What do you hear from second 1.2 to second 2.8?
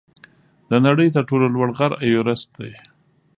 ټولو لوړ غر ایورسټ دی.